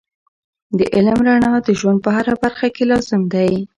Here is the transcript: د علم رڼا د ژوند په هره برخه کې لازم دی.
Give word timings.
د 0.77 0.79
علم 0.95 1.19
رڼا 1.27 1.53
د 1.67 1.69
ژوند 1.79 1.99
په 2.05 2.09
هره 2.15 2.33
برخه 2.43 2.67
کې 2.75 2.83
لازم 2.91 3.21
دی. 3.33 3.53